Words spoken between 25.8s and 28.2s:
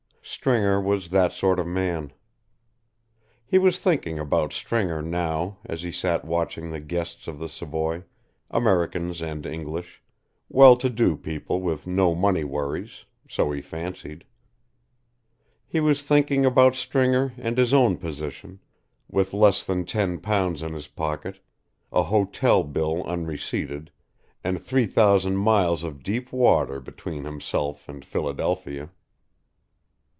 of deep water between himself and